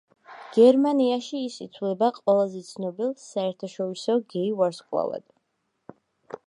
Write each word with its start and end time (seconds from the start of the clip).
გერმანიაში 0.53 1.41
ის 1.49 1.57
ითვლება 1.65 2.09
ყველაზე 2.15 2.63
ცნობილ 2.71 3.13
საერთაშორისო 3.25 4.15
გეი 4.35 4.49
ვარსკვლავად. 4.63 5.29